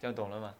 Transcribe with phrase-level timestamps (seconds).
[0.00, 0.54] 这样懂了吗？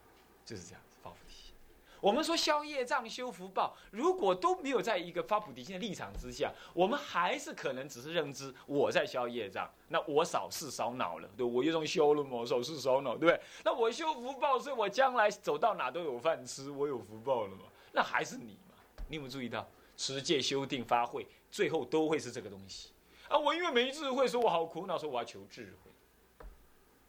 [0.45, 1.55] 就是这样发菩提心。
[2.01, 13.41] 我们说消业障、修福报，如果都没有在一个发菩提心的立场之下，我们还是可能只是认知我在消业障，那我少事少恼了，对我有种修了嘛，少事少恼，对不对？
[13.65, 17.65] 那我修福报，所以我将来走到哪都有饭吃，我有福报了嘛？
[17.93, 18.75] 那还是你嘛？
[19.09, 22.91] 你有没有注意到持戒、修定、发慧，最后都会是这个东西
[23.29, 23.37] 啊？
[23.39, 26.47] 我因为没智慧，说我好苦恼，说我要求智慧，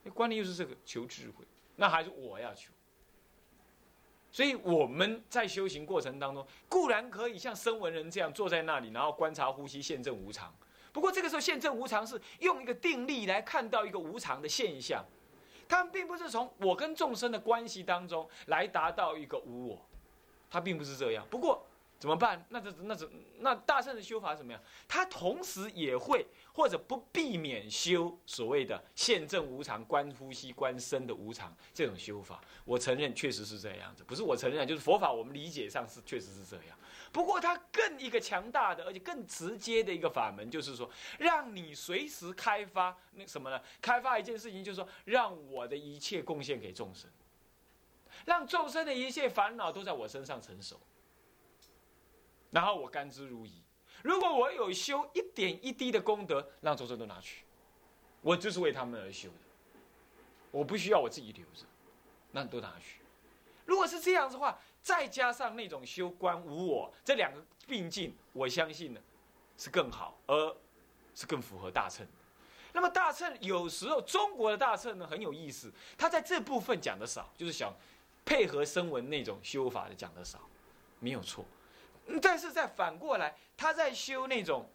[0.03, 1.45] 那观念又是这个求智慧，
[1.81, 2.71] 那还是我要求。
[4.31, 10.53] 所以我们在修行过程当中，固然可以像声闻人这样坐在那里，然后观察呼吸，现证无常。
[10.93, 15.03] 不过这个时候现证无常是用一个定力来看到一个无常的现象，
[15.67, 19.85] 他们并不是从我跟众生的关系当中来达到一个无我，
[20.51, 21.25] 他并不是这样。
[21.31, 21.65] 不过。
[22.01, 22.43] 怎么办？
[22.49, 23.07] 那这那这
[23.41, 24.59] 那大圣的修法怎么样？
[24.87, 32.41] 他同时也会或者不避免修所谓的现证无常、观呼吸、观身的无常这种修法。
[32.65, 36.75] 我承认确实是这样子，不是我承认，就是佛法我们理解上是确实是这样。
[37.11, 43.61] 不过他更一个强大的，而且更直接的一个法门，就是说让你随时开发那什么呢？
[43.79, 47.07] 开发一件事情，就是说让我的一切贡献给众生，
[48.25, 50.79] 让众生的一切烦恼都在我身上成熟。
[52.51, 53.51] 然后我甘之如饴。
[54.03, 57.43] 如果我有修一点一滴的功德，让众生都拿去，
[58.21, 59.35] 我就是为他们而修的，
[60.51, 61.65] 我不需要我自己留着，
[62.31, 62.99] 那都拿去。
[63.65, 68.99] 如果是这样子的话，再加上那种修观无我，这两个并进，我相信呢
[69.57, 70.57] 是更好，而
[71.13, 72.05] 是更符合大乘。
[72.73, 77.71] 那么大乘有时候中国的大乘呢很有意思，他在这部分讲的少，就是想
[78.25, 80.39] 配合声闻那种修法的讲的少，
[80.99, 81.45] 没有错。
[82.19, 84.67] 但是在反过来，他在修那种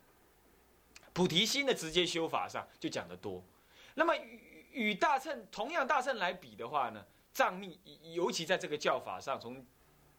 [1.12, 3.43] 菩提心的直接修法上就讲得多。
[3.95, 7.81] 那么与与大乘同样大乘来比的话呢，藏密
[8.15, 9.66] 尤其在这个教法上，从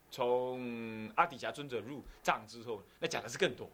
[0.09, 3.69] 从阿底峡尊者入藏之后，那讲的是更多。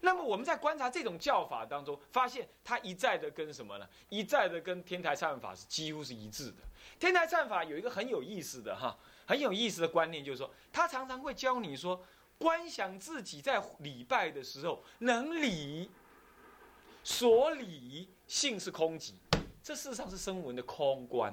[0.00, 3.88] 那么我们在观察这种教法当中，发现他一再的跟什么呢？
[4.08, 6.58] 一再的跟天台忏法是几乎是一致的。
[7.00, 8.96] 天台忏法有一个很有意思的哈，
[9.26, 12.00] 很有意思的观念，就是说他常常会教你说。
[12.38, 15.90] 观想自己在礼拜的时候能礼，
[17.02, 19.14] 所礼性是空寂，
[19.62, 21.32] 这事实上是声闻的空观。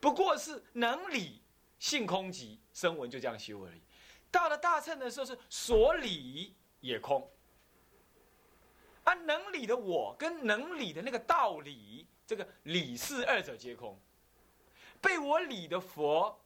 [0.00, 1.40] 不过是能礼
[1.78, 3.80] 性空寂，声闻就这样修而已。
[4.30, 7.30] 到了大乘的时候是所礼也空，
[9.04, 13.98] 啊能理的我跟能理的那个道理，这个理是二者皆空。
[15.00, 16.40] 被我理的佛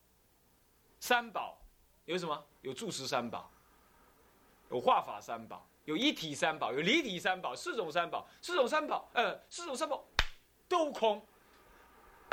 [0.98, 1.59] 三宝。
[2.10, 2.44] 有什么？
[2.62, 3.48] 有住持三宝，
[4.68, 10.04] 有化法三宝，有一体三宝，有离体三宝，四种三宝，四种三宝，呃，四种三宝
[10.68, 11.24] 都空。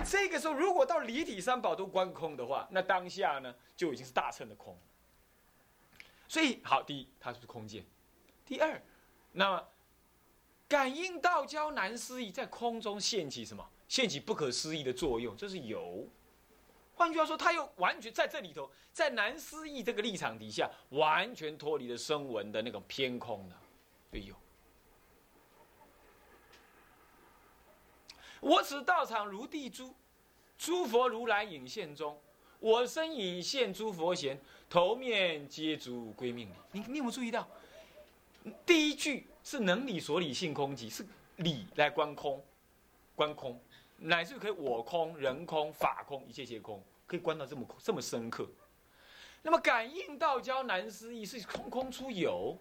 [0.04, 4.76] 这个时候，如果到离体三宝都观空的话，那当下呢，就已经是大乘的空。
[6.28, 7.84] 所以，好，第一，它是空见；
[8.48, 8.82] 第二，
[9.34, 9.68] 那么
[10.68, 13.64] 感应道交难思议，在空中现起什么？
[13.88, 16.08] 现起不可思议的作用，这是有。
[16.98, 23.56] 换句话说，他又完全在这里头，在南思义这个立场底下，完全脱离了声闻的那种偏空的，
[24.14, 24.34] 哎呦！
[28.40, 29.94] 我此道场如地珠，
[30.58, 32.20] 诸佛如来影现中，
[32.60, 36.54] 我身影现诸佛贤，头面皆足归命理。
[36.72, 37.48] 你你有没有注意到？
[38.66, 42.44] 第一句是能理所理性空寂，是理来观空，
[43.16, 43.60] 观空。
[43.98, 48.48] 乃至可以我空、人空、法空，一切皆空，可以观到这么这么深刻。
[49.42, 52.58] 那么感应道交难思议，是空空出有。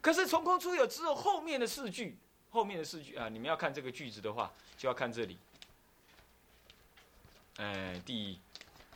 [0.00, 2.16] 可是从空出有之后，后面的四句，
[2.50, 5.38] 后面的四句啊，你们要看这个句子的话，就要看这里。
[7.56, 8.38] 哎，第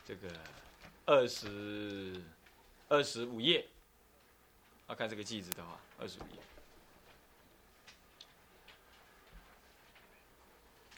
[0.05, 0.29] 这个
[1.07, 2.23] 二十
[2.89, 3.67] 二十五页，
[4.89, 6.41] 要看这个句子的话，二十五页。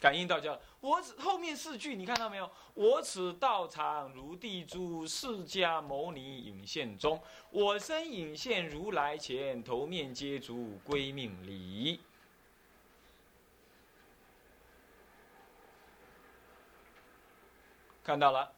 [0.01, 2.51] 感应道教，我此后面四句你看到没有？
[2.73, 7.21] 我此道场如地珠，释迦牟尼影现中，
[7.51, 11.99] 我身影现如来前，头面皆足归命礼。
[18.03, 18.51] 看到了，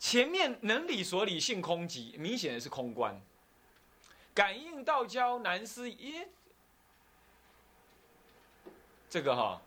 [0.00, 3.22] 前面能理所理性空寂，明显的是空观。
[4.34, 6.28] 感应道交难思耶。
[9.12, 9.60] 这个哈，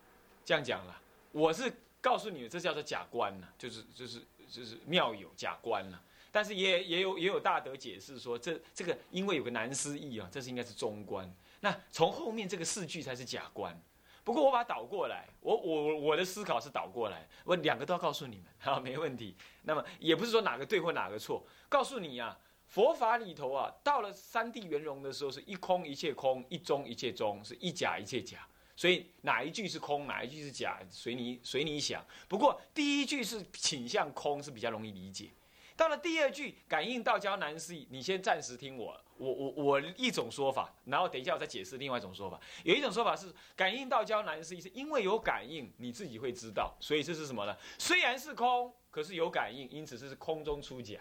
[0.44, 1.02] 这样讲了，
[1.32, 1.72] 我是
[2.02, 4.20] 告诉你，这叫做假观了，就是就是
[4.50, 6.02] 就是妙有假观了。
[6.32, 11.32] 但是也也有也有大德解释说，这这个因为有个难思义啊，这是应该是中观。
[11.60, 13.80] 那从后面这个四句才是假观。
[14.24, 19.36] 不过我把它倒过来，我我我的思考是倒过来，我两个都要告诉你们， 好，没问题。
[19.62, 28.40] 那么也不是说哪个对或哪个错，告诉你呀，佛法里头啊，到了三地圆融的时候，是一空一切空，一中一切中，是一假一切假。
[28.76, 32.06] 所以哪一句是空，哪一句是假，随你随你想。
[32.28, 35.32] 不过第一句是倾向空，是比较容易理解。
[35.78, 42.40] 到了第二句，感应道交难思议，你先暂时听我，我我我一种说法，然后等一下我再解释另外一种说法。
[42.64, 47.58] 有一种说法是感应道交难思议，是因为有感应，你自己会知道，所以这是什么呢？
[47.78, 51.00] 虽然是空，可是有感应，因此这是空中出假。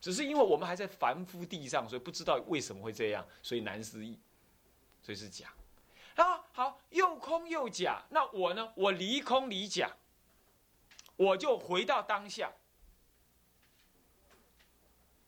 [0.00, 4.18] 只是因为我们还在凡夫地上，所以不知道为什么会这样，所以难思议，
[5.00, 5.52] 所以是假。
[6.16, 8.72] 啊，好，又空又假，那我呢？
[8.76, 9.90] 我离空离假，
[11.16, 12.52] 我就回到当下。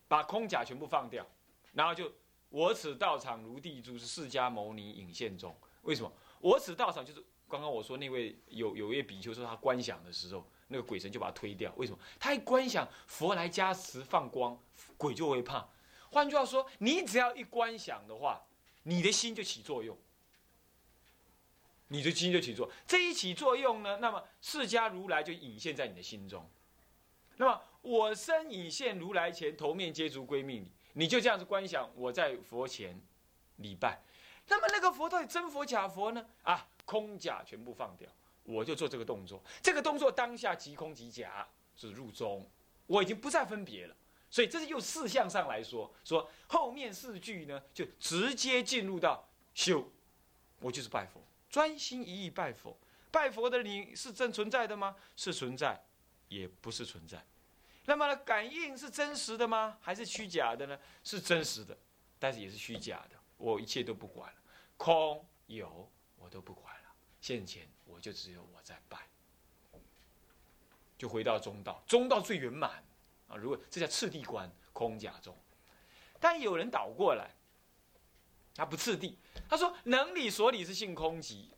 [0.06, 1.26] 把空假全部放掉，
[1.72, 2.12] 然后就
[2.50, 5.56] 我此道场如地珠，是释迦牟尼引现中。
[5.82, 6.12] 为什么？
[6.40, 11.72] 我此道场就是刚刚我说那位有有一位比丘说他观想的时候，那个鬼神就把他推掉。
[11.76, 11.98] 为什么？
[12.20, 14.56] 他一观想佛来加持放光，
[14.96, 15.66] 鬼就会怕。
[16.10, 18.40] 换句话说，你只要一观想的话，
[18.84, 19.98] 你的心就起作用，
[21.94, 22.70] 你的心就起作。
[22.87, 26.49] 这一起作用呢，那么释迦如来就隐现在你的心中，
[27.37, 27.62] 那么。
[27.85, 30.73] 我身隐现如来前，头面接足归命礼。
[30.94, 32.99] 你就这样子观想，我在佛前
[33.56, 34.00] 礼拜。
[34.49, 36.25] 那么那个佛到底真佛假佛呢？
[36.44, 38.08] 啊，空假全部放掉，
[38.44, 39.38] 我就做这个动作。
[39.62, 41.46] 这个动作当下即空即假，
[41.76, 42.49] 是入中，
[42.87, 43.94] 我已经不再分别了。
[44.31, 49.87] 所以这是用四相上来说，说后面四句呢，就直接进入到修，
[50.58, 51.20] 我就是拜佛，
[51.54, 52.76] 专心一意拜佛。
[53.12, 54.96] 拜佛的你是真存在的吗？
[55.14, 55.80] 是存在，
[56.26, 57.24] 也不是存在。
[57.84, 59.78] 那么呢，感应是真实的吗？
[59.80, 60.76] 还是虚假的呢？
[61.04, 61.78] 是真实的，
[62.18, 63.10] 但是也是虚假的。
[63.36, 64.40] 我一切都不管了，
[64.76, 66.92] 空有我都不管了。
[67.20, 68.98] 现前我就只有我在拜，
[70.98, 72.84] 就回到中道，中道最圆满
[73.28, 73.36] 啊！
[73.36, 75.32] 如果这叫次第观，空假中。
[76.18, 77.30] 但有人倒过来，
[78.54, 79.18] 他不次第，
[79.48, 81.48] 他说能理所理是性空寂，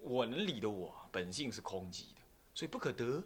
[0.00, 2.20] 我能理的我本性是空寂的，
[2.54, 3.22] 所以不可得。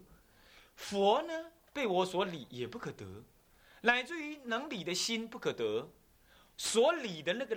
[0.75, 1.33] 佛呢？
[1.73, 3.23] 被我所理也不可得，
[3.83, 5.89] 乃至于能理的心不可得，
[6.57, 7.57] 所理的那个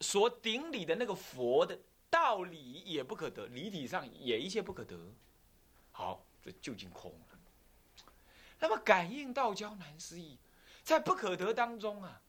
[0.00, 4.96] 所顶礼的那个佛的道理也不可得，理体上也一切不可得。
[5.90, 7.38] 好，这究竟空了。
[8.58, 10.38] 那么感应道交难思议，
[10.82, 12.22] 在不可得当中啊，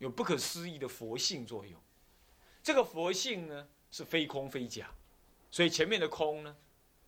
[0.00, 1.80] 有不可思议的佛性作用。
[2.62, 4.90] 这个佛性呢是非空非假，
[5.50, 6.56] 所以前面的空呢，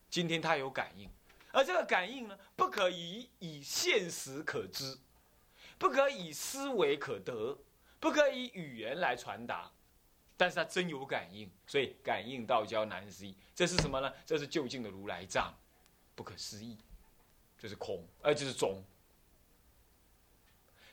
[0.08, 1.10] 今天它有感应。
[1.52, 4.98] 而这个感应呢，不可以以现实可知，
[5.78, 7.58] 不可以思维可得，
[7.98, 9.70] 不可以语言来传达，
[10.36, 13.34] 但是它真有感应，所以感应道交难思议。
[13.54, 14.12] 这是什么呢？
[14.24, 15.54] 这是就近的如来藏，
[16.14, 16.76] 不可思议，
[17.58, 18.82] 这是空，而这是中。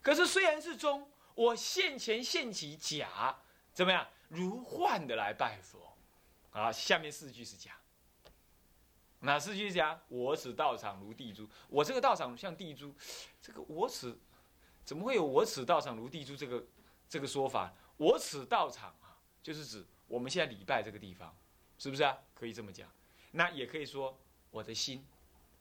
[0.02, 1.10] 可是虽然是中，
[1.40, 3.34] 我现前现起假，
[3.72, 4.06] 怎么样？
[4.28, 5.96] 如幻的来拜佛，
[6.52, 7.78] 啊，下面四句是假。
[9.22, 9.98] 哪四句讲？
[10.10, 12.94] 我此道场如地珠，我这个道场像地珠，
[13.42, 14.20] 这个我此
[14.84, 16.62] 怎么会有我此道场如地珠这个
[17.08, 17.74] 这个说法？
[17.96, 21.34] 我此道场啊，就是指我们现在礼拜这个地方，
[21.78, 22.18] 是不是啊？
[22.36, 22.92] 可以这么讲。
[23.32, 24.20] 那也可以说
[24.52, 25.06] 我的心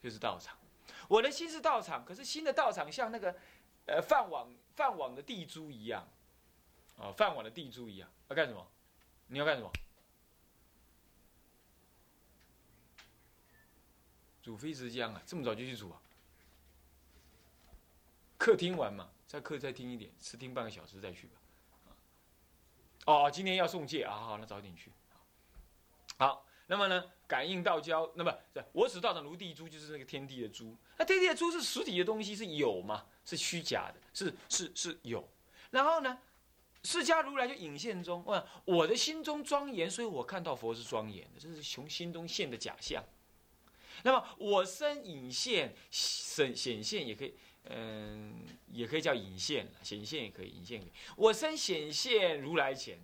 [0.02, 0.58] 就是道场，
[1.06, 3.36] 我的心是道场，可是心的道场像那个
[3.86, 6.08] 呃饭网饭网的地珠一样，
[6.98, 8.64] 啊饭网的地珠一样，要干什么？
[9.26, 9.72] 你要干什么？
[14.40, 16.00] 煮飞石浆啊，这么早就去煮啊？
[18.38, 21.40] 客厅玩嘛，在客再听一点，吃听半个小时再去吧。
[23.06, 24.92] 哦，今天要送戒啊，好，那早点去。
[26.18, 28.32] 好，那么呢，感应道交，那么
[28.72, 30.76] 我只道场如地珠，就是那个天地的珠。
[30.98, 33.06] 那天地的珠是实体的东西，是有嘛？
[33.24, 35.26] 是虚假的，是是是有。
[35.70, 36.18] 然后呢，
[36.84, 43.02] 释迦如来就隐现中，问我的心中庄严，所以我看到佛是庄严的，这是从心中现的假象。
[44.04, 47.34] 那么我身隐现显显现也可以，
[47.64, 50.92] 嗯，也可以叫隐现，显现也可以，隐现可以。
[51.16, 52.98] 我身显现如来前，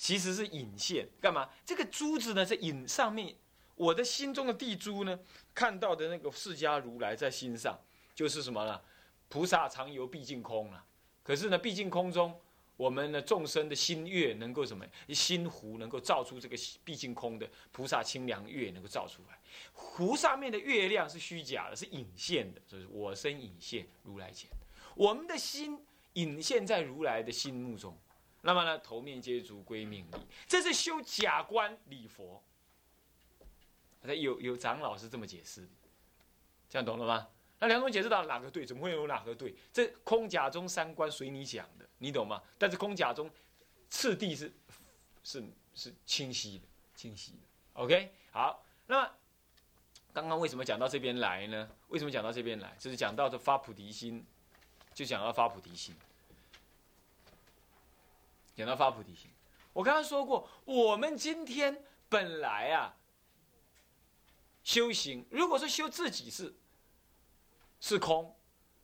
[0.00, 1.46] 其实是隐现，干嘛？
[1.62, 3.36] 这个珠子呢，在隐上面，
[3.74, 5.20] 我的心中的地珠呢，
[5.54, 7.78] 看到的那个释迦如来在心上，
[8.14, 8.80] 就是什么呢？
[9.28, 10.82] 菩萨常游毕竟空了，
[11.22, 12.34] 可是呢，毕竟空中。
[12.78, 14.86] 我们的众生的心月能够什么？
[15.10, 19.38] 心湖能够照出这个毕竟空的菩萨清凉月，能够照出来。
[19.74, 24.48] 湖上面的月亮是虚假的，是隐现的，所以我身隐现如来前。
[24.94, 25.78] 我们的心
[26.14, 27.94] 隐现在如来的心目中，
[28.42, 32.42] 那么呢，头面皆足归命礼，这是修假观礼佛。
[34.02, 35.68] 有有长老是这么解释，
[36.68, 37.28] 这样懂了吗？
[37.58, 38.64] 那两种解释到哪个对？
[38.64, 39.54] 怎么会有哪个对？
[39.70, 42.42] 这空假中三观随你讲的，你懂吗？
[42.56, 43.30] 但是空假中
[43.90, 44.50] 次第是
[45.22, 45.44] 是
[45.74, 47.38] 是清晰的，清晰的。
[47.74, 49.10] OK，好，那么
[50.14, 51.68] 刚刚为什么讲到这边来呢？
[51.88, 52.74] 为什么讲到这边来？
[52.78, 54.24] 就是讲到这发菩提心，
[54.94, 55.94] 就讲到发菩提心，
[58.54, 59.30] 讲到发菩提心。
[59.72, 62.96] 我刚刚说过，我们今天本来啊。
[64.62, 66.54] 修行，如果说修自己是
[67.80, 68.36] 是空，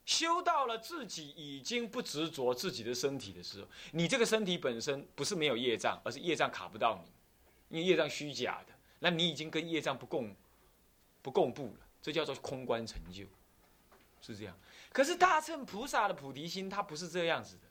[0.06, 10.34] 修到了自己已经不执着自己的身体的时候，你这个身体本身不是没有业障，而是业障卡不到你，因为业障虚假的，那你已经跟业障不共
[11.20, 13.26] 不共步了，这叫做空观成就，
[14.22, 14.58] 是这样。
[14.90, 17.62] 可是大乘菩萨的菩提心，他不是这样子的，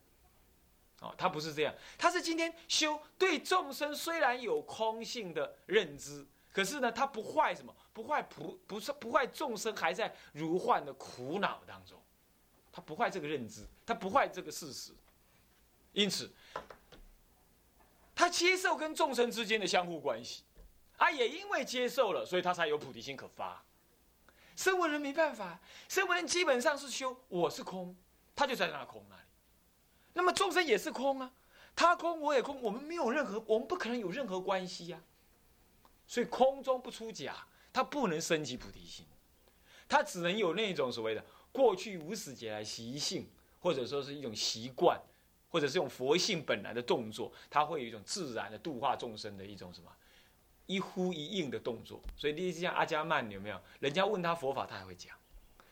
[1.06, 6.26] 哦，他不是这样，他是今天修对众生虽然有空性的认知。
[6.52, 7.76] 可是呢，他不坏什么？
[7.92, 12.02] 不坏不不是不坏众生还在如幻的苦恼当中，
[12.72, 14.94] 他不坏这个认知，他不坏这个事实，
[15.92, 16.32] 因此，
[18.16, 20.44] 他接受跟众生之间的相互关系，
[20.96, 23.62] 啊，也因为接受了，所以他才有菩提心可发。
[24.56, 25.60] 声闻人没办法，
[25.90, 27.94] 声闻人基本上是修我是空，
[28.34, 29.22] 他就在那空那里。
[30.16, 31.32] 那么众生也是空啊，
[31.76, 35.00] 他空我也空，我们没有任何，我们不可能有任何关系呀。
[36.08, 39.06] 所以空中不出假，它不能升起菩提心，
[39.90, 43.28] 它只能有那种所谓的过去无始劫来习性，
[43.60, 44.98] 或者说是一种习惯，
[45.50, 49.92] 或者是用佛性本来的动作，它会有一种自然的度化众生的一种什么
[50.66, 52.02] 一呼一应的动作。
[52.16, 53.60] 所以你像阿伽曼有没有？
[53.80, 55.18] 人家问他佛法，他还会讲，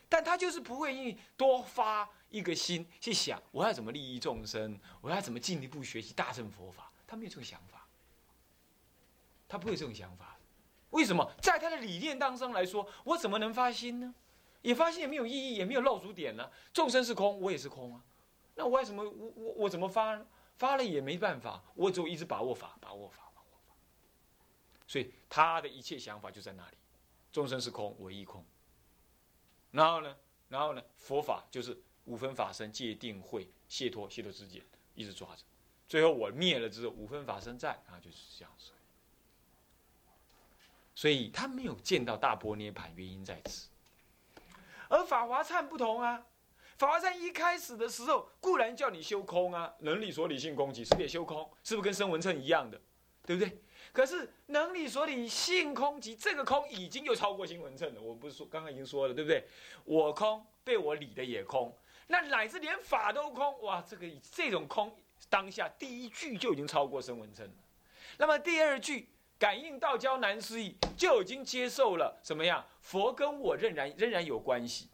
[0.08, 7.86] 但他就是不会多发一个心去想我要怎么利益众生，我要怎么进一步学习大乘佛法，他没有这个想法。
[9.46, 10.36] 他不会有这种想法，
[10.90, 11.30] 为什么？
[11.40, 14.12] 在他的理念当中来说，我怎么能发心呢？
[14.62, 16.50] 也发心也没有意义，也没有漏足点呢。
[16.72, 18.02] 众生是空，我也是空啊。
[18.56, 20.26] 那我为什么我我我怎么发呢？
[20.56, 23.74] 发了也没办法，我只有一直把握法，把握法，把握法。
[24.88, 26.76] 所以他的一切想法就在那里：
[27.30, 28.44] 众生是空，我亦空。
[29.74, 30.16] 然后呢？
[30.48, 30.80] 然后呢？
[30.96, 34.62] 佛法就是五分法身、戒定慧、解脱、解脱之间，
[34.94, 35.42] 一直抓着。
[35.88, 38.70] 最后我灭了之后，五分法身在啊，就是这样子。
[40.94, 43.68] 所以他没有见到大波涅盘，原因在此。
[44.88, 46.24] 而法华忏不同啊，
[46.78, 51.50] 法华忏一开始的时候固然叫你修空啊，能力所理性空即是不是修空？
[51.64, 52.80] 是不是跟声闻称一样的，
[53.26, 53.60] 对不对？
[53.94, 58.00] 可是能力所理性空即这个空已经又超过新闻称了。
[58.02, 59.42] 我不是说刚刚已经说了，对不对？
[59.84, 61.74] 我空被我理的也空，
[62.08, 64.94] 那乃至连法都空，哇，这个这种空
[65.30, 67.52] 当下第一句就已经超过声闻称了。
[68.18, 69.08] 那么第二句。
[69.36, 72.64] 感应道交难思议，就已经接受了什么样？
[72.80, 74.88] 佛跟我仍然仍然有关系。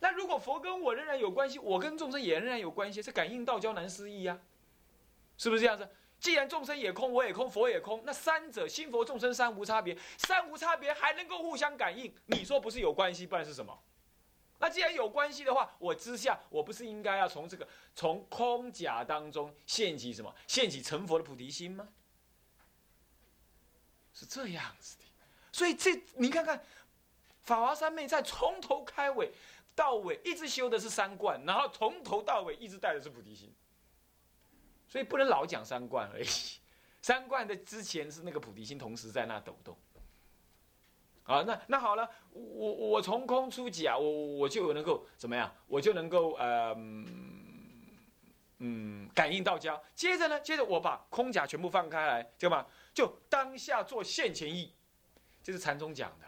[0.00, 4.38] 那如果佛跟我仍然有关系，我跟众生也仍然有关系，是感应道交难思议呀，
[5.38, 5.88] 是不是这样子？
[6.26, 13.78] 既然众生也空，我也空，佛也空，那三者心佛众生三无差别，三无差别还能够互相感应，你说不是有关系，不然是什么？
[14.58, 17.64] 那既然有关系的话，我之下我不是应该要从这个
[17.94, 20.34] 从空假当中现起什么？
[20.48, 21.86] 现起成佛的菩提心吗？
[24.12, 25.04] 是这样子的，
[25.52, 26.60] 所以这你看看，
[27.42, 29.30] 法华三昧在从头开尾
[29.76, 33.54] 到尾一直修的是三观，然后从头到尾一直带的是菩提心，
[34.96, 36.26] 所以不能老讲三观而已。
[37.02, 39.76] 三观的之前是那个菩提心同时在那抖动。
[41.24, 45.54] 啊，那那好了，我我从空出假，我我就能够怎么样？
[45.66, 46.74] 我就能够呃
[48.60, 49.78] 嗯感应到交。
[49.94, 52.66] 接着呢，接着我把空假全部放开来，对吧？
[52.94, 54.72] 就当下做现前意，
[55.42, 56.24] 这是禅宗讲的。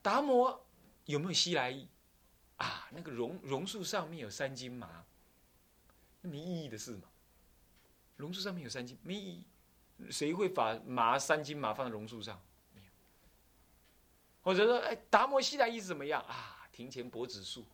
[0.00, 0.64] 达摩
[1.06, 1.88] 有没有西来意？
[2.58, 5.04] 啊，那个榕榕树上面有三斤麻，
[6.22, 7.08] 没意义的事嘛。
[8.16, 9.44] 榕树上面有三斤，没意义。
[10.10, 12.40] 谁会把麻三斤麻放在榕树上？
[14.42, 16.66] 或者说，哎，达摩西来意是怎么样啊？
[16.72, 17.66] 庭前柏子树，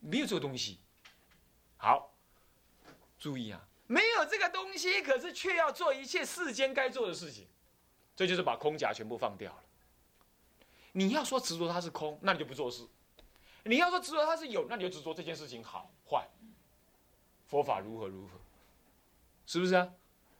[0.00, 0.78] 没有这个东西。
[1.76, 2.10] 好。
[3.16, 7.46] 注意啊，没有这个东西，可是却要做一切世间该做的事情，
[8.14, 9.64] 这就是把空假全部放掉了。
[10.92, 12.84] 你要说执着它是空，那你就不做事；
[13.64, 16.28] 你要说执着它是有，那你就执着这件事情好坏，
[17.46, 18.38] 佛法如何如何，
[19.46, 19.90] 是不是啊？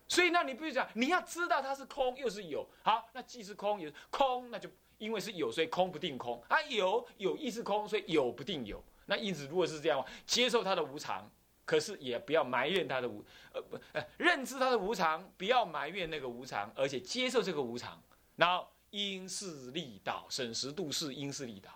[0.06, 8.82] 所以那你必须讲，你要知道它是空又是有，好，那既是空也是空，那就因为是有，所以空不定空啊，有有亦是空，所以有不定有。
[9.06, 11.30] 那因此，如果是这样，接受它的无常，
[11.64, 17.98] 可是也不要埋怨它的无，呃不，呃认知它的无常，不要埋怨那个无常，而且接受这个无常，
[18.36, 21.70] 然后因势利导，审时度势，因势利导。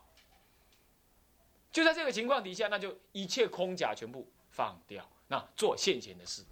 [1.70, 6.44] 就在这个情况底下，那就一切空假全部放掉，那做现前的事。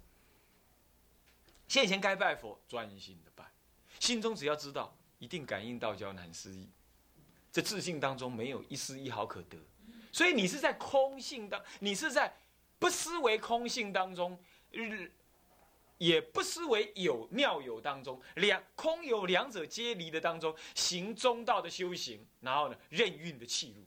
[1.67, 3.45] 现前该拜佛，专心的拜，
[3.99, 6.69] 心中只要知道，一定感应道交难思议。
[7.51, 9.57] 这自信当中没有一丝一毫可得，
[10.11, 12.33] 所以你是在空性当，你是在
[12.77, 14.39] 不思维空性当中，
[15.97, 23.83] 也不失为有妙有当中，两空有两者皆离的当中，行中道的修行，然后呢，任运的气入。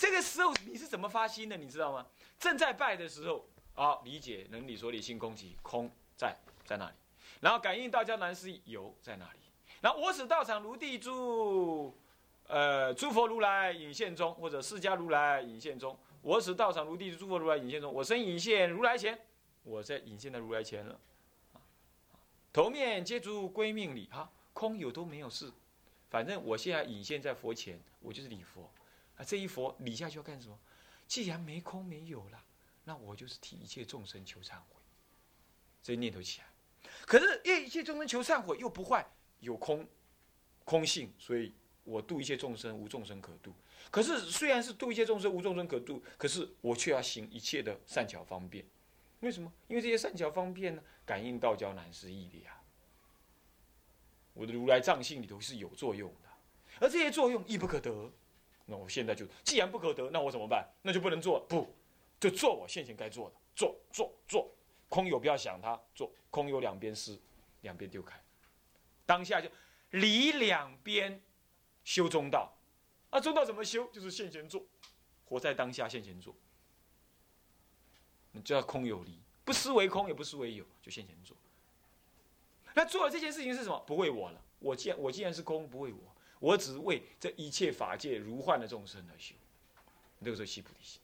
[0.00, 1.58] 这个时候你是怎么发心的？
[1.58, 2.06] 你知道吗？
[2.38, 6.94] 正在拜的时候，啊，理解能理所理性空即空在在那里，
[7.38, 9.38] 然后感应道交难思议有在那里，
[9.82, 11.94] 然后我使道场如地住。
[12.46, 19.16] 呃，诸佛如来引现中，或者释迦如来引现中，我使道场如地，诸佛如来引现中，我身引现如来前，
[19.64, 20.98] 我在引现在如来前了。
[22.54, 25.52] 头面皆足归命礼，哈，空有都没有事，
[26.08, 28.68] 反正我现在引现在佛前，我就是礼佛。
[29.20, 30.58] 啊，这一佛理下去要干什么？
[31.06, 32.42] 既然没空没有了，
[32.84, 34.80] 那我就是替一切众生求忏悔。
[35.82, 36.46] 这念头起来，
[37.02, 39.06] 可是愿一切众生求忏悔又不坏，
[39.40, 39.86] 有空
[40.64, 41.52] 空性，所以。
[41.82, 43.52] 我度一切众生，无众生可度。
[43.90, 48.64] 可是虽然是度一切众生，无众生可度，可是我却要行一切的善巧方便。
[49.20, 49.50] 为什么？
[49.66, 52.60] 因为这些善巧方便呢，感应道交难思议的呀。
[54.34, 56.28] 我的如来藏性里头是有作用的，
[56.80, 58.12] 而这些作用亦不可得。
[58.70, 60.64] 那我现在就，既然不可得，那我怎么办？
[60.80, 61.74] 那就不能做，不，
[62.20, 64.50] 就做我现前该做的，做做做。
[64.88, 67.18] 空有不要想它，做空有两边失，
[67.62, 68.18] 两边丢开。
[69.04, 69.50] 当下就
[69.90, 71.20] 离两边。
[71.82, 72.52] 修中道，
[73.08, 73.86] 啊，中道怎么修？
[73.86, 74.62] 就是现前做，
[75.24, 76.36] 活在当下，现前做。
[78.32, 81.34] 你就要空有离，不思为空，也不思为有，就现前做。
[82.74, 83.78] 那做了这件事情是什么？
[83.86, 84.40] 不为我了。
[84.58, 89.36] 我既然我既然是空，不为我，我只为这一切法界如幻的众生而修。
[90.18, 91.00] 那个时候起菩提心，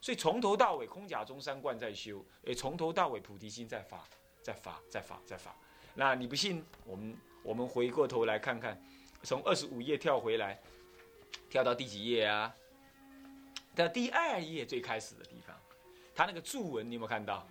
[0.00, 4.04] 所以从头到尾空假中三观在修，诶，从头到尾菩提心在发，
[4.42, 5.54] 在发，在发，在发。
[5.94, 6.64] 那你不信？
[6.84, 8.82] 我们我们回过头来看看。
[9.22, 10.60] 从二十五页跳回来，
[11.50, 12.54] 跳到第几页啊？
[13.74, 15.56] 到第二页最开始的地方，
[16.14, 17.46] 他那个注文你有没有看到？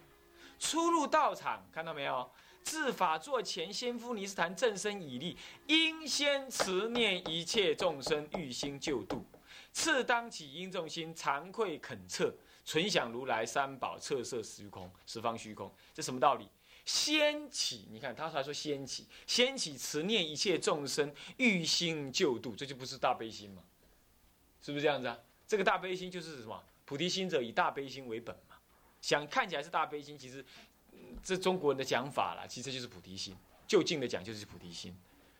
[0.59, 2.29] 初入道场，看到没有？
[2.67, 9.25] 自法座前，先夫尼斯坛正身以立，应先持念一切众生欲心救度，
[9.71, 16.45] 次当起因众心惭愧恳测，存想如来三宝彻摄虚空十方虚空，这什么道理？
[16.83, 23.63] 先起，你看他还说先起，先起慈念一切众生，欲心救度，这就不是大悲心吗？
[24.61, 25.17] 是不是这样子啊？
[25.47, 26.61] 这个大悲心就是什么？
[26.83, 28.57] 菩提心者以大悲心为本嘛。
[28.99, 30.43] 想看起来是大悲心，其实
[31.23, 33.35] 这中国人的讲法啦，其实就是菩提心。
[33.67, 34.95] 就近的讲就是菩提心，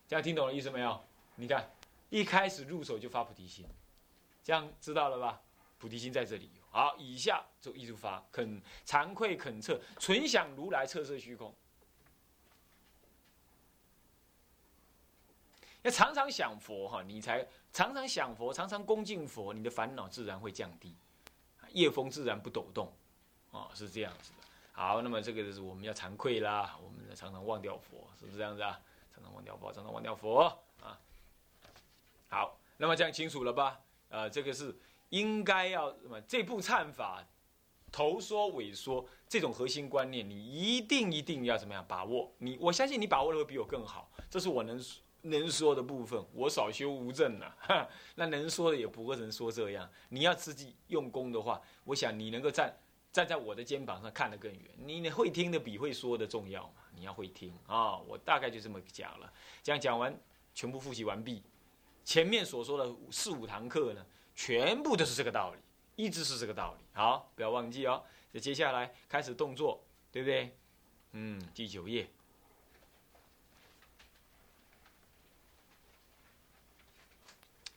[0.05, 1.01] 这样听懂了意思没有？
[1.35, 1.71] 你看
[2.09, 3.65] 一开始入手就发菩提心，
[4.43, 5.41] 这样知道了吧？
[5.77, 6.49] 菩提心在这里。
[6.69, 11.53] 好，以下就一如发，肯惭愧恳测，纯想如来彻色虚空。
[15.83, 20.93] 要常常想佛哈，你才常常想佛，常常恭敬佛，你的烦恼自然会降低，
[21.71, 22.91] 夜风自然不抖动，
[23.51, 24.46] 啊，是这样子的。
[24.77, 28.79] 好，那么这个就是我们要惭愧啦，我们常常忘掉佛，是不是这样子啊？
[29.11, 30.99] 常常忘掉佛，常常忘掉佛啊。
[32.29, 33.79] 好，那么这样清楚了吧？
[34.09, 34.77] 呃，这个是。
[35.09, 36.19] 应该要什么？
[36.23, 37.25] 这部忏法，
[37.93, 42.29] 头说尾说这种核心观念，你一定一定要怎么样把握？
[42.39, 44.11] 你我相信你把握的会比我更好。
[44.29, 44.77] 这是我能
[45.21, 46.21] 能说的部分。
[46.33, 47.55] 我少修无证呐，
[48.15, 49.89] 那能说的也不会能说这样。
[50.09, 52.77] 你要自己用功的话，我想你能够站
[53.17, 54.61] 站在我的肩膀上看得更远。
[54.77, 56.83] 你你会听的比会说的重要嘛？
[56.93, 57.97] 你要会听啊！
[57.97, 59.33] 我大概就这么讲了。
[59.63, 60.15] 这样讲完，
[60.53, 61.41] 全部复习完毕。
[62.05, 64.05] 前面所说的四五堂课呢？
[64.35, 65.59] 全部都是这个道理，
[65.95, 66.85] 一直是这个道理。
[66.93, 68.03] 好，不要忘记哦。
[68.31, 70.55] 那接下来开始动作，对不对？
[71.13, 72.07] 嗯，第九页，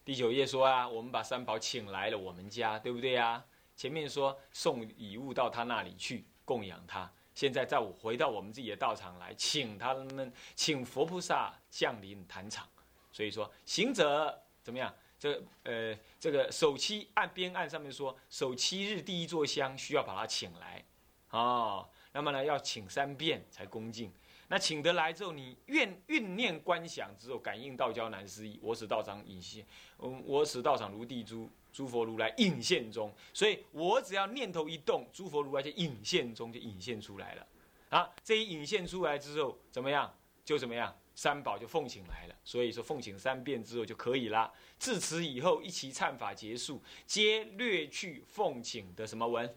[0.05, 3.43] 第九页说啊，我们把三宝请来了我们家，对不对呀？
[3.81, 12.69] 前面说送礼物到他那里去供养他，现在在我回到我们自己的道场来，请他们，请佛菩萨降临坛场。
[13.11, 14.95] 所以说，行者怎么样？
[15.19, 20.85] 这呃，这个首七按边案上面说，首七日第一座香需要把他请来，
[21.31, 24.13] 哦，那么呢要请三遍才恭敬。
[24.53, 28.59] 那请得来之后，你愿运念观想之后，感应道交难思议。
[28.61, 29.65] 我使道场隐现，
[30.01, 37.47] 嗯，我使道场如地珠，诸佛如来引现中，所以我只要念头一动，诸佛如来就引现中，就引现出来了。
[37.91, 40.13] 啊，这一引现出来之后，怎么样？
[40.45, 40.93] 就怎么样？
[41.15, 42.35] 三宝就奉请来了。
[42.43, 44.53] 所以说奉请三遍之后就可以了。
[44.81, 49.55] 自此以后，一齐忏法结束，皆略去奉请的什么文？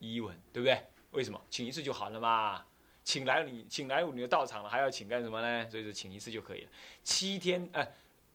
[0.00, 0.86] 一文，对不对？
[1.12, 1.40] 为什么？
[1.48, 2.66] 请一次就好了嘛。
[3.10, 5.68] 请来你，请来你的到场了，还要请干什么呢？
[5.68, 6.70] 所以说请一次就可以了。
[7.02, 7.86] 七天，呃。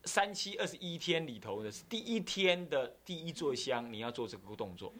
[0.07, 4.93] 三七二十一天里头的是第一天的第一座香，你要做这个动作。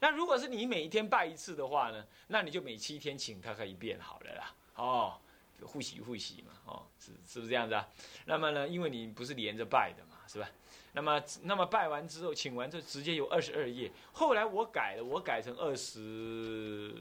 [0.00, 4.54] 那如果是你每一天拜一次的话呢，那你就每七天请他一遍好了啦。
[4.74, 5.18] 哦，
[5.62, 7.88] 互洗互洗嘛，哦，是是不是这样子啊？
[8.26, 10.46] 那么呢，因为你不是连着拜的嘛，是吧？
[10.92, 13.90] 那么那么拜完之后，请完就直接有二十二页。
[14.12, 16.94] 后来我改了，我改成二十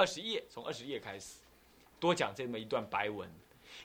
[0.00, 1.40] 二十页，从二十页开始
[1.98, 3.28] 多讲这么一段白文，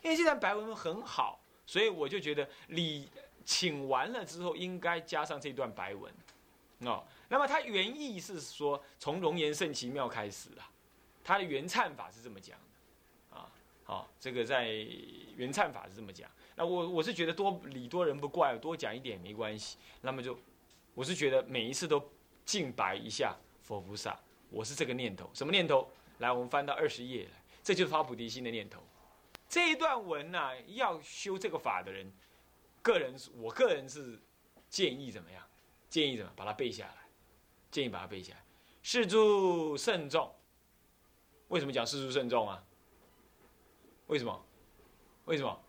[0.02, 1.42] 因为这段白文很好。
[1.66, 3.10] 所以我就觉得礼
[3.44, 6.14] 请完了之后，应该加上这段白文，
[6.80, 10.72] 哦，那么它原意是说从容颜圣奇妙开始啊，
[11.22, 13.52] 它的原忏法是这么讲的，啊，
[13.84, 14.70] 好，这个在
[15.36, 16.30] 原忏法是这么讲。
[16.56, 19.76] 那我我是觉得多礼多人不怪，多讲一点没关系。
[20.00, 20.40] 那么就
[20.94, 22.02] 我是觉得每一次都
[22.46, 24.18] 敬白一下佛菩萨，
[24.50, 25.92] 我是这个念头，什么念头？
[26.20, 28.82] 来，我们翻到二十页来，这就是发菩提心的念头。
[29.48, 32.12] 这一段文呢，要修这个法的人，
[32.82, 34.20] 个人我个人是
[34.70, 35.44] 建议怎么样？
[35.90, 37.08] 建议怎么把它背下来？
[37.70, 38.44] 建议把它背下来。
[38.82, 40.34] 事诸慎重，
[41.50, 42.64] 为什么讲事诸慎重啊？
[44.08, 44.46] 为什么？
[45.26, 45.64] 为什么？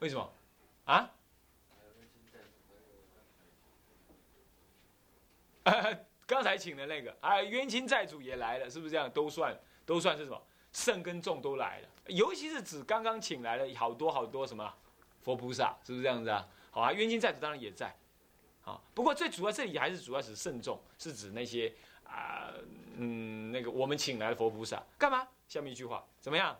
[0.00, 0.32] 为什么？
[0.84, 1.10] 啊？
[6.30, 9.10] 刚才请的那个啊，冤亲债主也来了，是不是这样？
[9.10, 10.40] 都算都算是什么？
[10.72, 11.88] 圣跟众都来了。
[12.06, 14.72] 尤其是指刚刚请来了好多好多什么
[15.22, 16.48] 佛菩萨，是不是这样子啊？
[16.70, 17.92] 好啊，冤亲债主当然也在，
[18.60, 22.54] 好，不过最主要这里还是主要是慎重，是指那些啊，
[22.94, 25.26] 嗯，那个我们请来的佛菩萨干嘛？
[25.48, 26.56] 下面一句话怎么样？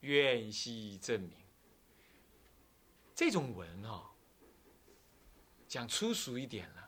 [0.00, 1.32] 愿悉证明。
[3.14, 4.10] 这种文哈，
[5.68, 6.85] 讲粗俗一点了，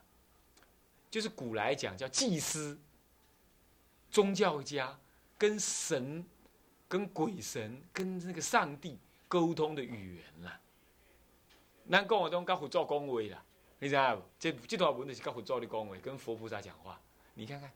[1.11, 2.79] 就是古来讲叫祭司、
[4.11, 4.99] 宗教家
[5.37, 6.25] 跟神。
[6.91, 10.59] 跟鬼神、跟那个上帝沟通的语言啦，
[11.91, 13.45] 咱讲我中跟佛祖讲话啦，
[13.79, 14.23] 你知道不？
[14.39, 16.99] 这这段文就是跟佛祖的讲话，跟佛菩萨讲话。
[17.35, 17.71] 你看看，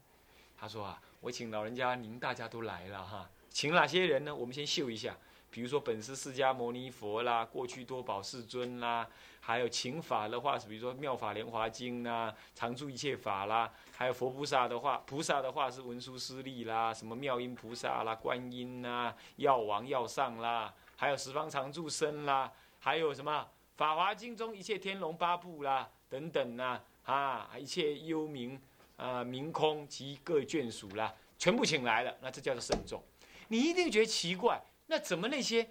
[0.56, 4.34] 他说啊，我请老人家您大家都来了哈，请哪些人呢？
[4.34, 5.14] 我们先秀一下，
[5.52, 9.06] 比如说本师释迦牟尼佛啦，过去多宝世尊啦。
[9.44, 23.40] 还有请法的话是，比如说《妙法莲华经》啦，《常住一切法》啦，还有佛菩萨的话，菩萨的话是文殊师利啦，什么妙音菩萨啦、观音啦、药王药上啦，还有十方常住身啦，还有什么
[23.76, 28.56] 《法华经》中一切天龙八部啦等等呐，啊，一切幽冥
[28.96, 33.02] 啊、明空及各眷属啦，全部请来了，那这叫做慎重。
[33.48, 35.70] 你一定觉得奇怪，那怎么那些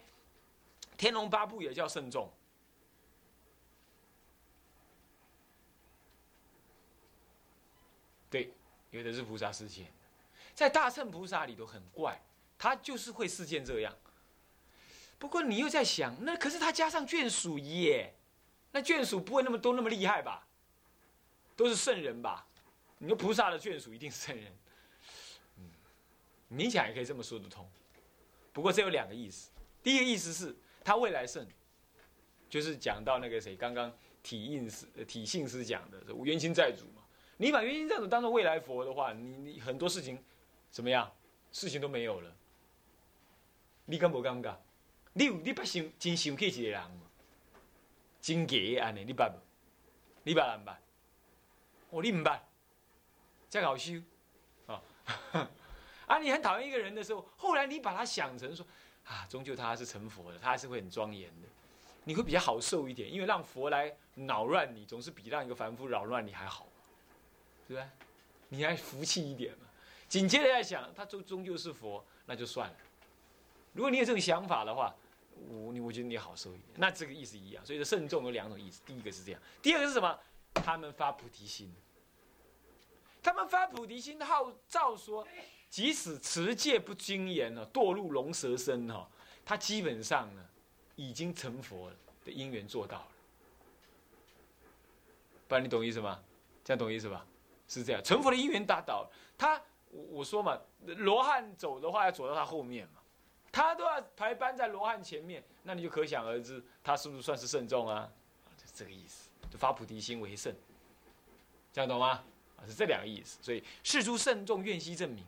[0.98, 2.32] 天龙八部也叫圣众？
[8.30, 8.54] 对，
[8.92, 9.92] 有的是菩萨示现，
[10.56, 12.22] 在大乘菩萨里头很怪，
[12.58, 13.94] 他就是会示现这样。
[15.20, 18.16] 不过你又在想，那可是他加上眷属耶，
[18.72, 20.48] 那眷属不会那么都那么厉害吧？
[21.58, 22.48] 都是圣人吧？
[22.98, 24.58] 你说菩萨的眷属一定是圣人，
[25.58, 25.70] 嗯，
[26.50, 27.70] 勉强也可以这么说得通。
[28.54, 29.50] 不过这有两个意思，
[29.82, 31.48] 第一个意思是他未来圣，
[32.50, 37.02] 就是讲到那个谁刚刚体印师、体性师讲的，冤亲债主嘛。
[37.38, 40.22] 你把原因债主当做未来佛的话，你你很多事情
[40.70, 41.12] 怎么样？
[41.52, 42.36] 事情都没有了。
[43.86, 44.56] 你敢不尴尬？
[45.14, 47.02] 你有你不想真想起一个人吗？
[48.22, 49.40] 真假安尼，你捌无？
[50.24, 50.76] 你捌人捌？
[51.90, 52.40] 哦，你唔捌？
[53.50, 53.94] 真好笑
[54.68, 54.82] 啊！
[56.12, 58.66] 啊，你很讨厌一个人的时候，后来你把他想成说
[59.06, 61.48] 啊，终究他是成佛的，他还是会很庄严的，
[62.04, 66.68] 你会比较好受一点，因为让佛来扰乱你，总是比让一个凡夫扰乱你还好。
[67.68, 67.90] 对吧？
[68.50, 69.66] 你还服气一点嘛？
[70.10, 72.76] 紧接着在想，他终终究是佛，那就算了。
[73.72, 74.94] 如果你有这种想法的话，
[75.48, 76.66] 我你我觉得你好受一点。
[76.76, 77.66] 那这个意思一样。
[77.66, 80.20] 所以说慎重有两种意思，第一个是这样，第二个是什么？
[80.56, 81.74] 他们发菩提心，
[83.22, 85.28] 他们发菩提心号召说，
[85.70, 89.08] 即使持戒不精严了，堕入龙蛇身哈，
[89.46, 90.44] 他基本上呢，
[90.96, 91.92] 已经成佛
[92.26, 93.08] 的因缘做到了。
[95.48, 96.22] 不然你懂意思吗？
[96.64, 97.26] 这样懂意思吧？
[97.68, 103.02] 是这样，成佛的因缘达到，他我我说嘛，罗汉走的话要走到他后面嘛，
[103.52, 108.10] 他都要排班在罗汉前面，那你就可想而知，他是不是算是慎重啊？
[108.58, 109.30] 就这个意思。
[109.50, 110.56] 就发菩提心为圣，
[111.74, 112.24] 这样懂吗？
[112.68, 113.38] 是这两个意思。
[113.42, 115.24] 所以事诸慎重，愿悉证明。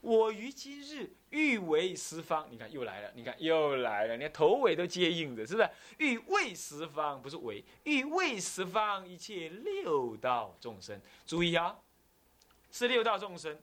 [0.00, 5.68] 我于今日欲为十方，你看又来了，你看又来了，你看头尾都接应着，是不是？
[5.96, 11.00] 欲为十方，不是为，欲为十方一切六道众生。
[11.26, 11.76] 注意啊，
[12.70, 13.58] 是六道众生，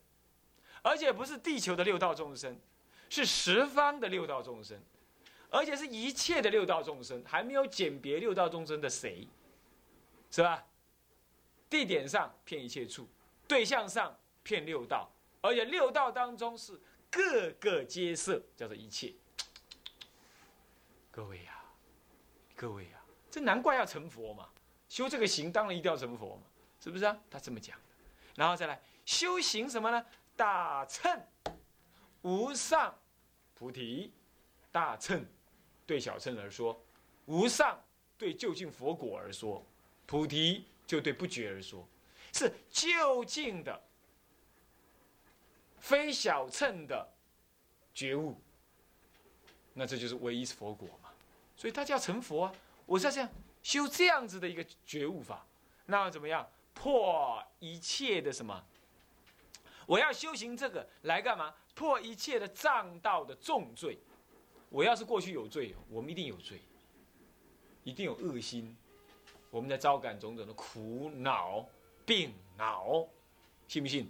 [0.82, 2.60] 而且不是地球的六道众生，
[3.10, 4.78] 是十方的六道众生，
[5.50, 9.26] 而且是一切的六道众生，还没有鉴别六道众生的谁，
[10.30, 10.66] 是吧？
[11.76, 13.06] 地点上骗一切处，
[13.46, 15.12] 对象上骗六道。
[15.42, 16.80] 而且六道当中是
[17.12, 19.14] 各个皆色，叫做一切。
[21.12, 21.62] 各位呀，
[22.56, 22.92] 各位呀，
[23.30, 24.48] 这难怪要成佛嘛！
[24.88, 26.44] 修这个行，当然一定要成佛嘛，
[26.80, 27.20] 是不是啊？
[27.30, 27.84] 他这么讲的。
[28.36, 30.06] 然后再来修行什么呢？
[30.38, 31.22] 大乘
[32.22, 32.98] 无上
[33.54, 34.14] 菩提，
[34.72, 35.26] 大乘
[35.86, 36.82] 对小乘而说，
[37.26, 37.78] 无上
[38.18, 39.62] 对究竟佛果而说，
[40.06, 41.88] 菩提就对不觉而说，
[42.34, 43.82] 是究竟的。
[45.78, 47.08] 非小乘的
[47.94, 48.42] 觉悟，
[49.74, 51.12] 那这就是唯一佛果嘛。
[51.56, 52.54] 所以大家要成佛啊！
[52.88, 53.30] 我是要这样
[53.62, 55.46] 修这样子的一个觉悟法，
[55.86, 58.66] 那怎么样破一切的什么？
[59.86, 61.54] 我要修行这个来干嘛？
[61.76, 64.00] 破一切的障道的重罪。
[64.70, 66.62] 我要是过去有罪，我们一定有罪，
[67.84, 68.76] 一定有恶心，
[69.56, 71.66] 我们在招感种种的苦恼、
[72.06, 73.08] 病恼，
[73.70, 74.06] 信不信？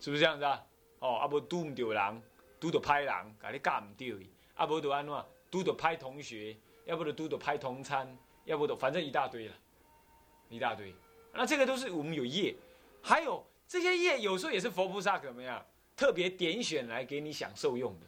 [0.00, 0.66] 是不是这样子啊？
[0.98, 2.22] 哦，啊无拄唔到人，
[2.58, 5.24] 拄到歹人，甲你教唔到伊，啊无就安怎？
[5.48, 6.56] 拄到歹同学，
[6.86, 9.54] 要不就拄到歹同餐，要不就反正一大堆了，
[10.48, 10.92] 一大堆。
[11.32, 12.56] 那这个都是我们有业，
[13.00, 18.06] 还有这些业有时候也是佛菩萨怎么样特别点选来给你享受用的，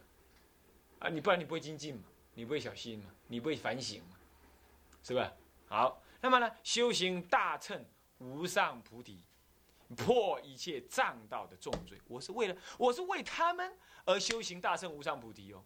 [0.98, 2.02] 啊，你不然你不会精进嘛，
[2.34, 4.16] 你不会小心嘛，你不会反省嘛，
[5.04, 5.32] 是吧？
[5.68, 7.84] 好，那么呢，修行大乘
[8.18, 9.22] 无上菩提。
[9.96, 13.72] 破一切障道的重罪，我是为了，我是为他们
[14.04, 15.62] 而修行大乘无上菩提哦。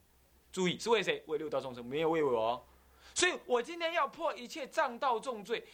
[0.53, 1.25] 注意，是为谁？
[1.27, 2.63] 为六道众生，没有为我哦。
[3.15, 5.67] 所以我今天要破一切障道重罪，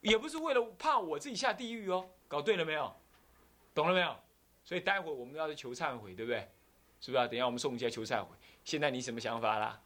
[0.00, 2.08] 也不是为了怕我自己下地狱哦。
[2.26, 2.90] 搞对了没有？
[3.74, 4.16] 懂了没有？
[4.64, 6.50] 所以待会我们要去求忏悔，对不对？
[7.02, 7.26] 是不是啊？
[7.26, 8.34] 等下我们送一下求忏悔。
[8.64, 9.78] 现在你什么想法啦？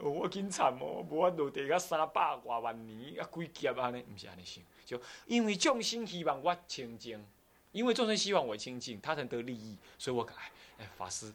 [0.00, 4.02] 我真惨哦，无法度地个三百多万年啊，几劫啊呢？
[4.02, 7.24] 不是安尼想，就因为众生希望我清净，
[7.72, 11.32] 因为众生希望我清净，他才得利益，所以我哎哎法师，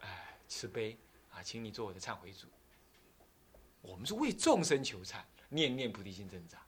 [0.00, 0.96] 哎慈悲
[1.32, 2.46] 啊，请你做我的忏悔主。
[3.82, 6.60] 我们是为众生求忏，念念菩提心增长。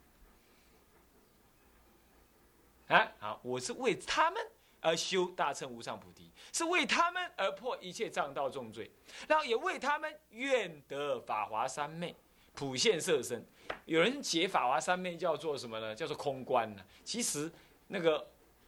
[2.88, 4.46] 啊好，我是为他们。
[4.80, 8.90] 而修大乘无上菩提，是为他们而破一切障道重罪，
[9.26, 12.14] 然后也为他们愿得法华三昧，
[12.54, 13.44] 普现色身。
[13.84, 15.94] 有人解法华三昧叫做什么呢？
[15.94, 16.84] 叫做空观呢？
[17.04, 17.50] 其实
[17.88, 18.26] 那个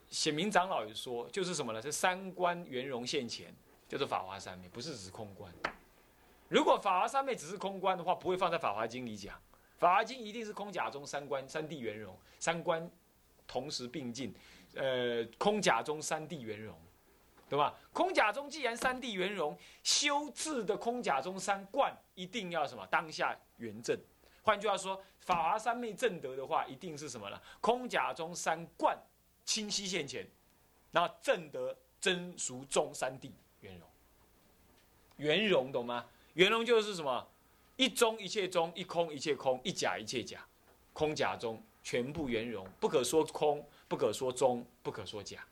[0.08, 1.80] 显明长老也说，就是什么呢？
[1.80, 3.54] 是三观圆融现前，
[3.88, 5.52] 叫做法华三昧，不是只是空观。
[6.48, 9.40] 如果法华三昧只是空观的话，不会放在法华经里讲。
[9.78, 12.90] 法华经一定是空假中三观三谛圆融，三观
[13.46, 14.34] 同时并进。
[14.74, 16.76] 呃，空假中三谛圆融，
[17.48, 17.74] 对吧？
[17.92, 22.86] 空假中既然三谛圆融，修治的空假中三观一定要什么？
[22.86, 23.98] 当下圆正。
[24.42, 27.40] 换句话说，法华三昧正德的话，一定是什么呢？
[27.60, 28.96] 空假中三观
[29.44, 30.26] 清晰现前，
[30.92, 33.30] 那正德真俗中三谛
[33.60, 33.88] 圆融。
[35.16, 36.06] 圆融懂吗？
[36.34, 37.26] 圆融就是什么？
[37.76, 40.46] 一中一切中，一空一切空，一假一切假，
[40.92, 43.66] 空假中全部圆融，不可说空。
[43.90, 45.44] 不可说中，不可说假，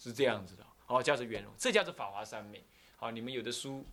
[0.00, 0.66] 是这样子的。
[0.84, 2.60] 好，叫做圆融，这叫做法华三昧。
[2.96, 3.84] 好，你们有的书，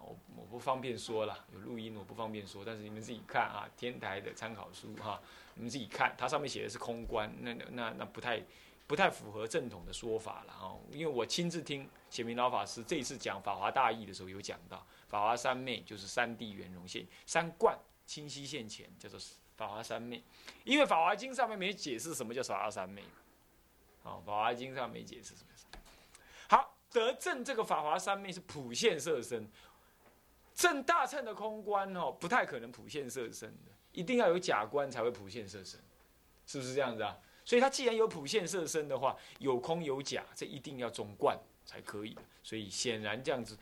[0.00, 5.20] 我我不方便说了，有录音我不方便说，但是你们自己看啊，天台的参考书哈，
[5.56, 8.42] 你们自己看，它上面写的是空观，那那那不太
[8.86, 10.74] 不太符合正统的说法了哈。
[10.90, 19.20] 因为我亲自听显明老法师这一次讲法华大义的时候，有讲到法华三昧就是三谛圆融现，三观清晰现前，叫做。
[19.56, 20.22] 法华三昧，
[20.64, 23.08] 因为《法华经》上面没解释什么叫法华三昧嘛，
[24.02, 25.50] 哦，《法华经》上没解释什么。
[26.48, 29.48] 好，得正这个法华三昧是普现色身，
[30.54, 35.80] 正大乘的空观哦，不太可能普现色身的，一定要有假观才会普现色身，
[36.46, 37.16] 是不是这样子啊？
[37.44, 42.22] 所以它既然有普现色身的话，有空有假，这一定要中观才可以的。
[42.42, 43.56] 所以显然这样子。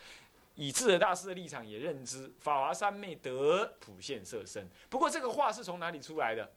[0.55, 6.53] 以智者大师的立场也认知法华三昧得普现色身，不过这个话是从哪里出来的？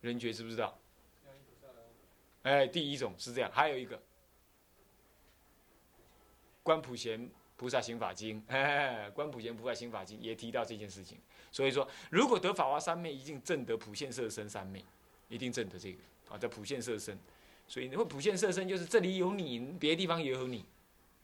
[0.00, 0.78] 人觉知不知道？
[2.42, 4.00] 哎，第一种是这样，还有一个
[6.62, 11.18] 观普贤菩萨行法经》，哎，观普贤菩萨行法经也提到这件事情。
[11.50, 14.84] 所以说，如果得法华三昧，一定证得普现色身三昧，
[15.28, 17.18] 一定证得这个啊，叫普现色身。
[17.66, 20.64] 所以，你会普现色身就是这里有你，别的地方也有你，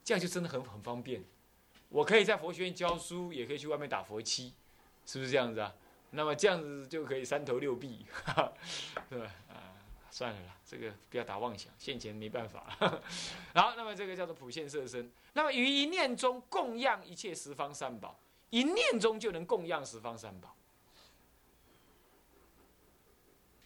[0.02, 1.22] 这样就真的很很方便。
[1.94, 4.52] 我可以在佛学院教书，也可以去外面打佛七，
[5.06, 5.72] 是不是这样子啊？
[6.10, 8.04] 那么这样子就可以三头六臂，
[9.08, 9.32] 对吧？
[9.48, 9.78] 啊，
[10.10, 12.66] 算了啦，这个不要打妄想，现前没办法。
[13.54, 15.08] 好，那么这个叫做普现色身。
[15.34, 18.18] 那么于一念中供养一切十方三宝，
[18.50, 20.52] 一念中就能供养十方三宝。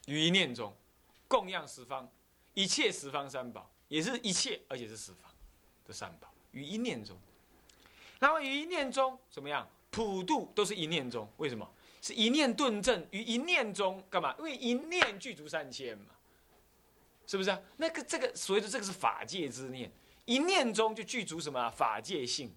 [0.04, 0.76] 于一念中
[1.26, 2.06] 供养十方
[2.52, 5.32] 一切十方三宝，也是一切，而且是十方
[5.86, 6.30] 的三宝。
[6.52, 7.18] 于一念中，
[8.18, 9.68] 那么于一念中怎么样？
[9.90, 11.68] 普度都是一念中，为什么？
[12.00, 14.34] 是一念顿证于一念中干嘛？
[14.38, 16.14] 因为一念具足三千嘛，
[17.26, 17.60] 是不是啊？
[17.78, 19.90] 那个这个所谓的这个是法界之念，
[20.24, 22.54] 一念中就具足什么法界性，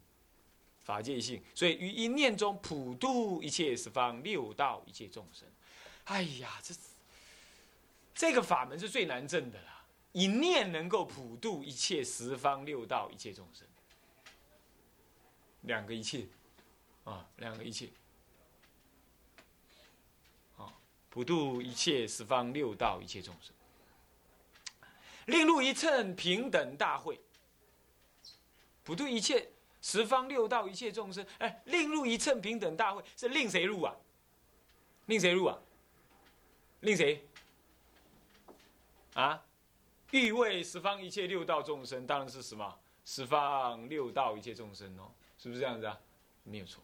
[0.84, 1.42] 法界性。
[1.56, 5.48] 所以于一念中普度一切十方六道一切众生。
[6.04, 6.76] 哎呀，这
[8.14, 9.86] 这个法门是最难证的啦！
[10.12, 13.66] 一念能够普度一切十方六道一切众生，
[15.62, 16.26] 两个一切
[17.04, 17.90] 啊，两个一切。
[20.58, 20.74] 啊
[21.10, 23.54] 普度一切十方六道一切众生，
[25.26, 27.20] 令入一乘平等大会。
[28.84, 33.96] 普度一切十方六道一切众生，哎，令入一乘平等大会是令谁入啊？
[35.08, 35.60] 令谁入啊？
[36.80, 37.24] 令谁？
[39.14, 39.44] 啊？
[40.12, 42.80] 欲为十方一切六道众生，当然是什么？
[43.04, 46.00] 十方六道一切众生哦，是不是这样子啊？
[46.44, 46.84] 没有错，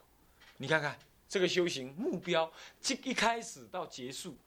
[0.58, 0.98] 你看看。
[1.30, 2.50] 这个修行目标，
[2.82, 4.38] 这一开始到结束，